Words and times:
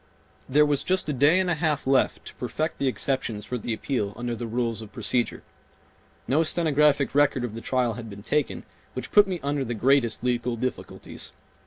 There 0.49 0.65
was 0.65 0.83
just 0.83 1.07
a 1.09 1.13
day 1.13 1.39
and 1.39 1.47
a 1.47 1.53
half 1.53 1.85
left 1.85 2.25
to 2.25 2.33
perfect 2.33 2.79
the 2.79 2.87
exceptions 2.87 3.45
for 3.45 3.59
the 3.59 3.71
appeal 3.71 4.13
under 4.15 4.35
the 4.35 4.47
rules 4.47 4.81
of 4.81 4.91
procedure. 4.91 5.43
No 6.27 6.41
stenographic 6.41 7.13
record 7.13 7.43
of 7.43 7.53
the 7.53 7.61
trial 7.61 7.93
had 7.93 8.09
been 8.09 8.23
taken, 8.23 8.63
which 8.93 9.11
put 9.11 9.27
me 9.27 9.39
under 9.43 9.63
the 9.63 9.75
greatest 9.75 10.23
legal 10.23 10.55
difficulties. 10.55 11.33